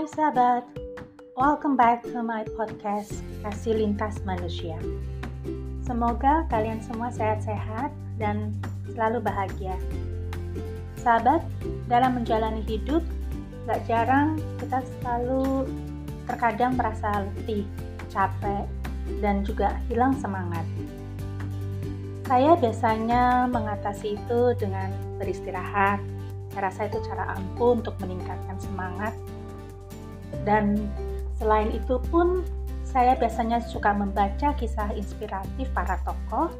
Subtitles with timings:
[0.00, 0.64] Hai sahabat,
[1.36, 4.80] welcome back to my podcast Kasih Lintas Manusia.
[5.84, 8.56] Semoga kalian semua sehat-sehat dan
[8.96, 9.76] selalu bahagia.
[10.96, 11.44] Sahabat,
[11.84, 13.04] dalam menjalani hidup,
[13.68, 15.68] gak jarang kita selalu
[16.24, 17.68] terkadang merasa letih,
[18.08, 18.64] capek,
[19.20, 20.64] dan juga hilang semangat.
[22.24, 24.88] Saya biasanya mengatasi itu dengan
[25.20, 26.00] beristirahat.
[26.56, 29.12] Saya rasa itu cara ampuh untuk meningkatkan semangat.
[30.42, 30.88] Dan
[31.38, 32.44] selain itu pun
[32.86, 36.50] saya biasanya suka membaca kisah inspiratif para tokoh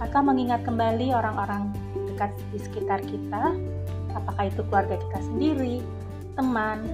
[0.00, 1.72] atau mengingat kembali orang-orang
[2.12, 3.56] dekat di sekitar kita,
[4.12, 5.76] apakah itu keluarga kita sendiri,
[6.36, 6.84] teman,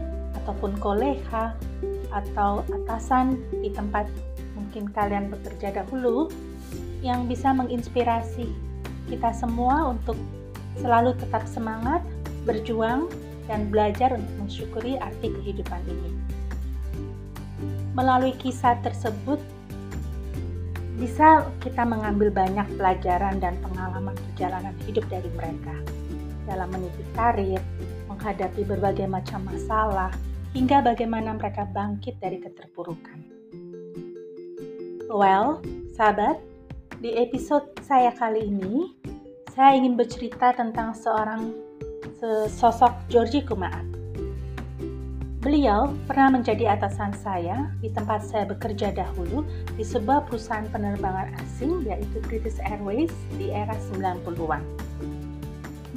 [0.42, 1.54] ataupun kolega,
[2.14, 4.06] atau atasan di tempat
[4.54, 6.30] mungkin kalian bekerja dahulu
[7.02, 8.50] yang bisa menginspirasi
[9.06, 10.18] kita semua untuk
[10.78, 12.02] selalu tetap semangat,
[12.46, 13.10] berjuang,
[13.46, 16.10] dan belajar untuk mensyukuri arti kehidupan ini.
[17.96, 19.40] Melalui kisah tersebut,
[20.96, 25.76] bisa kita mengambil banyak pelajaran dan pengalaman perjalanan hidup dari mereka
[26.46, 27.60] dalam meniti karir,
[28.08, 30.12] menghadapi berbagai macam masalah,
[30.56, 33.18] hingga bagaimana mereka bangkit dari keterpurukan.
[35.12, 35.60] Well,
[35.96, 36.40] sahabat,
[37.00, 38.96] di episode saya kali ini,
[39.52, 41.65] saya ingin bercerita tentang seorang
[42.48, 43.84] sosok Georgie Kumaat.
[45.45, 49.46] Beliau pernah menjadi atasan saya di tempat saya bekerja dahulu
[49.78, 54.64] di sebuah perusahaan penerbangan asing yaitu British Airways di era 90-an.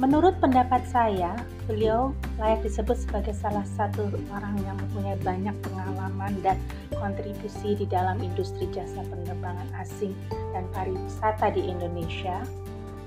[0.00, 1.34] Menurut pendapat saya,
[1.68, 6.56] beliau layak disebut sebagai salah satu orang yang mempunyai banyak pengalaman dan
[6.94, 10.16] kontribusi di dalam industri jasa penerbangan asing
[10.56, 12.40] dan pariwisata di Indonesia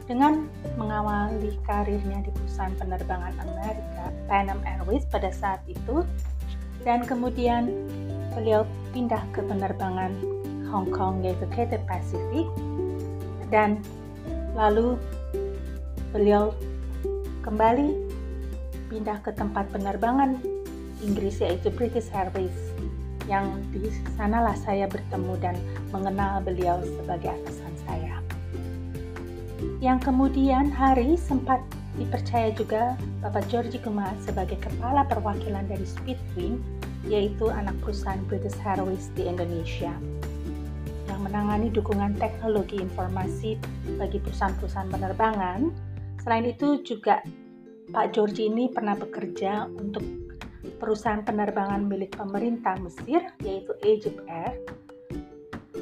[0.03, 6.03] dengan mengawali karirnya di perusahaan penerbangan Amerika, Pan Am Airways pada saat itu
[6.83, 7.71] dan kemudian
[8.35, 10.11] beliau pindah ke penerbangan
[10.67, 12.49] Hong Kong yaitu Cathay Pacific
[13.53, 13.79] dan
[14.57, 14.99] lalu
[16.11, 16.51] beliau
[17.45, 17.93] kembali
[18.89, 20.37] pindah ke tempat penerbangan
[21.01, 22.53] Inggris yaitu British Airways
[23.27, 23.87] yang di
[24.19, 25.55] sanalah saya bertemu dan
[25.95, 27.72] mengenal beliau sebagai atasan.
[29.83, 31.59] Yang kemudian hari sempat
[31.99, 36.63] dipercaya juga Bapak Georgie Kumat sebagai kepala perwakilan dari Speedwing
[37.03, 39.91] yaitu anak perusahaan British Airways di Indonesia
[41.11, 43.59] yang menangani dukungan teknologi informasi
[43.99, 45.67] bagi perusahaan-perusahaan penerbangan.
[46.23, 47.19] Selain itu juga
[47.91, 50.07] Pak George ini pernah bekerja untuk
[50.79, 54.55] perusahaan penerbangan milik pemerintah Mesir yaitu Egypt Air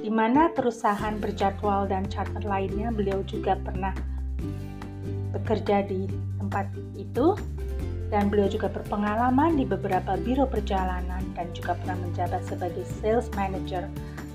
[0.01, 3.94] di mana perusahaan berjadwal dan charter lainnya beliau juga pernah
[5.31, 6.09] bekerja di
[6.41, 6.67] tempat
[6.97, 7.38] itu
[8.09, 13.88] dan beliau juga berpengalaman di beberapa biro perjalanan dan juga pernah menjabat sebagai sales manager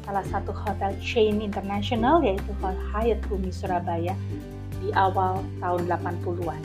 [0.06, 4.14] salah satu hotel chain internasional yaitu Hyatt Bumi Surabaya
[4.78, 6.62] di awal tahun 80-an.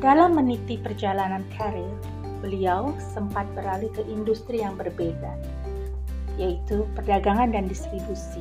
[0.00, 1.92] Dalam meniti perjalanan karir,
[2.40, 5.36] beliau sempat beralih ke industri yang berbeda,
[6.40, 8.40] yaitu perdagangan dan distribusi.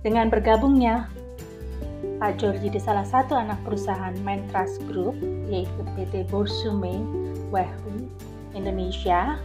[0.00, 1.12] Dengan bergabungnya
[2.16, 5.20] Pak Georgi di salah satu anak perusahaan Mentras Group,
[5.52, 7.04] yaitu PT Borsume
[7.52, 8.08] Wehu
[8.56, 9.36] Indonesia,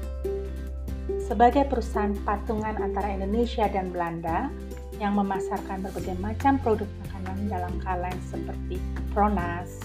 [1.28, 4.48] sebagai perusahaan patungan antara Indonesia dan Belanda,
[4.96, 8.80] yang memasarkan berbagai macam produk makanan dalam kalian seperti
[9.12, 9.76] Pronas,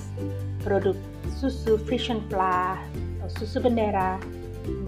[0.62, 0.94] produk
[1.34, 2.78] susu Frisian Plah,
[3.38, 4.22] susu bendera,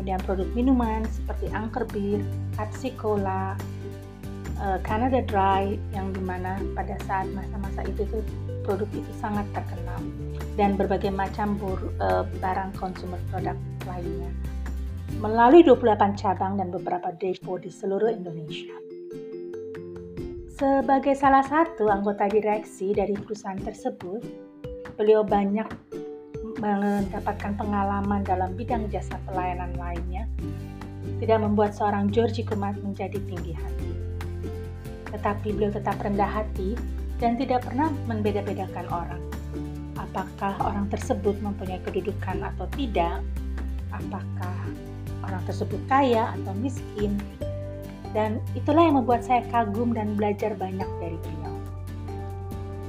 [0.02, 2.18] kemudian produk minuman seperti Angker Bir,
[2.58, 3.54] Pepsi Cola,
[4.58, 8.18] eh, Canada Dry yang di mana pada saat masa-masa itu tuh
[8.66, 10.02] produk itu sangat terkenal
[10.58, 13.54] dan berbagai macam eh, barang konsumer produk
[13.86, 14.34] lainnya
[15.22, 18.74] melalui 28 cabang dan beberapa depo di seluruh Indonesia.
[20.50, 24.18] Sebagai salah satu anggota direksi dari perusahaan tersebut,
[24.98, 25.70] beliau banyak
[26.62, 30.30] mendapatkan pengalaman dalam bidang jasa pelayanan lainnya,
[31.18, 33.90] tidak membuat seorang Georgie Kumat menjadi tinggi hati.
[35.10, 36.78] Tetapi beliau tetap rendah hati
[37.18, 39.22] dan tidak pernah membeda-bedakan orang.
[39.98, 43.18] Apakah orang tersebut mempunyai kedudukan atau tidak,
[43.90, 44.56] apakah
[45.26, 47.18] orang tersebut kaya atau miskin,
[48.14, 51.54] dan itulah yang membuat saya kagum dan belajar banyak dari beliau.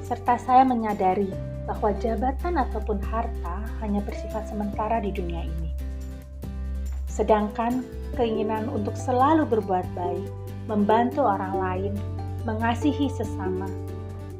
[0.03, 5.71] Serta saya menyadari bahwa jabatan ataupun harta hanya bersifat sementara di dunia ini.
[7.07, 7.85] Sedangkan
[8.17, 10.27] keinginan untuk selalu berbuat baik,
[10.65, 11.93] membantu orang lain,
[12.43, 13.69] mengasihi sesama,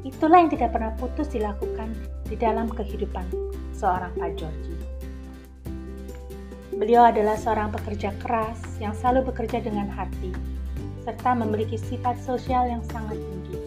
[0.04, 1.92] itulah yang tidak pernah putus dilakukan
[2.28, 3.24] di dalam kehidupan
[3.72, 4.80] seorang Pak Georgie.
[6.74, 10.34] Beliau adalah seorang pekerja keras yang selalu bekerja dengan hati,
[11.06, 13.58] serta memiliki sifat sosial yang sangat tinggi.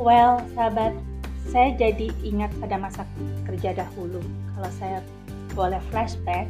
[0.00, 0.96] Well, sahabat,
[1.48, 3.02] saya jadi ingat pada masa
[3.48, 4.20] kerja dahulu.
[4.52, 5.00] Kalau saya
[5.56, 6.44] boleh flashback,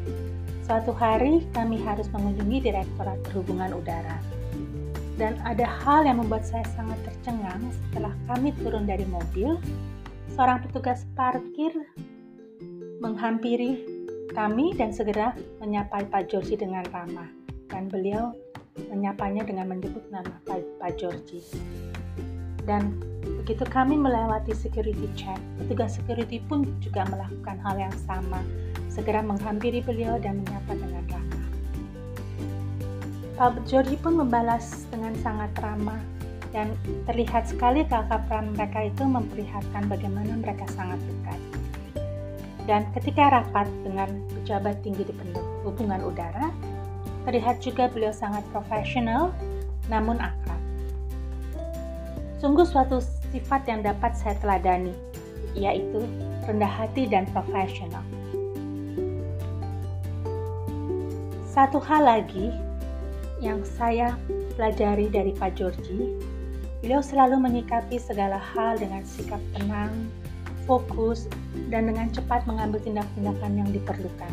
[0.66, 4.18] suatu hari kami harus mengunjungi Direktorat Perhubungan Udara.
[5.18, 9.58] Dan ada hal yang membuat saya sangat tercengang setelah kami turun dari mobil,
[10.34, 11.74] seorang petugas parkir
[13.02, 13.82] menghampiri
[14.34, 17.26] kami dan segera menyapa Pak Georgi dengan ramah
[17.70, 18.34] dan beliau
[18.86, 21.42] menyapanya dengan menyebut nama Pak, Pak Georgi.
[22.68, 23.00] Dan
[23.40, 28.44] begitu kami melewati security check, petugas security pun juga melakukan hal yang sama,
[28.92, 31.46] segera menghampiri beliau dan menyapa dengan ramah.
[33.40, 35.96] Pak Georgi pun membalas dengan sangat ramah
[36.52, 36.76] dan
[37.08, 41.40] terlihat sekali kakak peran mereka itu memperlihatkan bagaimana mereka sangat dekat.
[42.68, 45.14] Dan ketika rapat dengan pejabat tinggi di
[45.64, 46.52] hubungan udara,
[47.24, 49.32] terlihat juga beliau sangat profesional
[49.88, 50.57] namun akrab.
[52.38, 53.02] Sungguh suatu
[53.34, 54.94] sifat yang dapat saya teladani,
[55.58, 56.06] yaitu
[56.46, 58.06] rendah hati dan profesional.
[61.50, 62.54] Satu hal lagi
[63.42, 64.14] yang saya
[64.54, 66.14] pelajari dari Pak Georgi,
[66.78, 70.06] beliau selalu menyikapi segala hal dengan sikap tenang,
[70.62, 71.26] fokus,
[71.74, 74.30] dan dengan cepat mengambil tindak-tindakan yang diperlukan.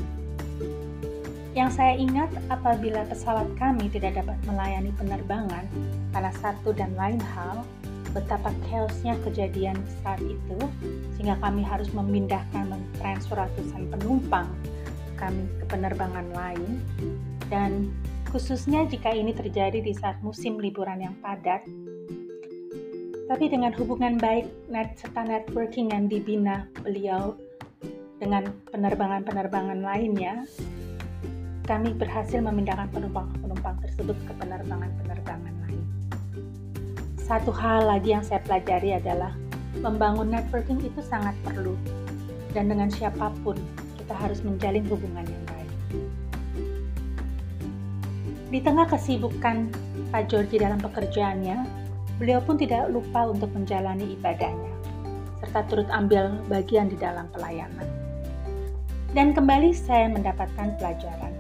[1.58, 5.66] Yang saya ingat apabila pesawat kami tidak dapat melayani penerbangan
[6.14, 7.66] karena satu dan lain hal,
[8.16, 10.56] betapa chaosnya kejadian saat itu,
[11.20, 14.48] sehingga kami harus memindahkan mentransfer ratusan penumpang
[15.20, 16.80] kami ke penerbangan lain,
[17.52, 17.92] dan
[18.32, 21.68] khususnya jika ini terjadi di saat musim liburan yang padat,
[23.28, 27.36] tapi dengan hubungan baik net serta networking yang dibina beliau
[28.22, 30.48] dengan penerbangan-penerbangan lainnya,
[31.66, 35.84] kami berhasil memindahkan penumpang-penumpang tersebut ke penerbangan-penerbangan lain.
[37.26, 39.34] Satu hal lagi yang saya pelajari adalah
[39.82, 41.74] membangun networking itu sangat perlu
[42.54, 43.58] dan dengan siapa pun
[43.98, 45.74] kita harus menjalin hubungan yang baik.
[48.54, 49.74] Di tengah kesibukan
[50.14, 51.66] Pak Georgi dalam pekerjaannya,
[52.22, 54.74] beliau pun tidak lupa untuk menjalani ibadahnya,
[55.42, 57.90] serta turut ambil bagian di dalam pelayanan.
[59.18, 61.34] Dan kembali saya mendapatkan pelajaran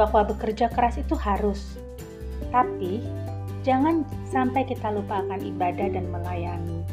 [0.00, 1.76] bahwa bekerja keras itu harus,
[2.48, 3.04] tapi
[3.64, 6.84] jangan sampai kita lupa akan ibadah dan melayani.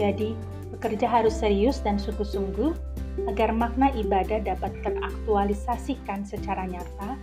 [0.00, 0.32] Jadi,
[0.72, 2.72] bekerja harus serius dan sungguh-sungguh
[3.28, 7.20] agar makna ibadah dapat teraktualisasikan secara nyata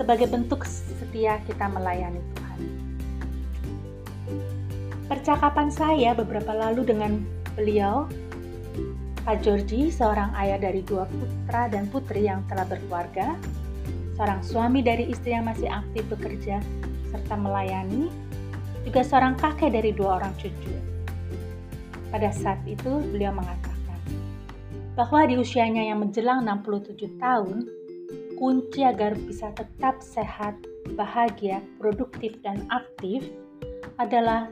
[0.00, 2.60] sebagai bentuk setia kita melayani Tuhan.
[5.04, 7.20] Percakapan saya beberapa lalu dengan
[7.52, 8.08] beliau,
[9.28, 13.36] Pak Georgi, seorang ayah dari dua putra dan putri yang telah berkeluarga,
[14.16, 16.62] seorang suami dari istri yang masih aktif bekerja
[17.14, 18.10] serta melayani,
[18.82, 20.74] juga seorang kakek dari dua orang cucu.
[22.10, 23.74] Pada saat itu, beliau mengatakan
[24.94, 27.66] bahwa di usianya yang menjelang 67 tahun,
[28.38, 30.58] kunci agar bisa tetap sehat,
[30.98, 33.26] bahagia, produktif, dan aktif
[33.98, 34.50] adalah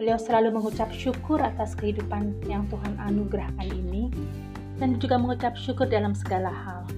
[0.00, 4.08] Beliau selalu mengucap syukur atas kehidupan yang Tuhan anugerahkan ini
[4.80, 6.88] dan juga mengucap syukur dalam segala hal.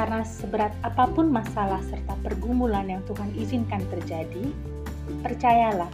[0.00, 4.48] Karena seberat apa pun masalah serta pergumulan yang Tuhan izinkan terjadi,
[5.20, 5.92] percayalah,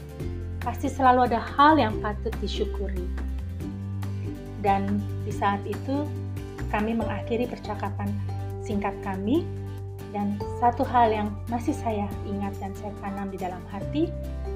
[0.63, 3.03] pasti selalu ada hal yang patut disyukuri.
[4.63, 6.07] Dan di saat itu,
[6.71, 8.07] kami mengakhiri percakapan
[8.63, 9.43] singkat kami
[10.15, 14.07] dan satu hal yang masih saya ingat dan saya tanam di dalam hati,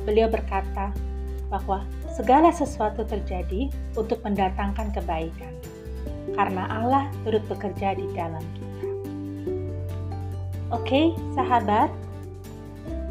[0.07, 0.95] beliau berkata,
[1.51, 3.67] bahwa segala sesuatu terjadi
[3.99, 5.55] untuk mendatangkan kebaikan,
[6.39, 8.70] karena Allah turut bekerja di dalam kita.
[10.71, 11.91] Oke, sahabat,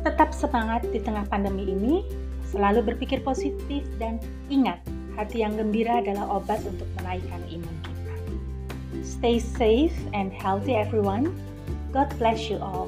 [0.08, 2.08] tetap semangat di tengah pandemi ini,
[2.48, 4.16] selalu berpikir positif, dan
[4.48, 4.80] ingat,
[5.20, 8.16] hati yang gembira adalah obat untuk menaikkan imun kita.
[9.04, 11.36] Stay safe and healthy, everyone.
[11.92, 12.88] God bless you all.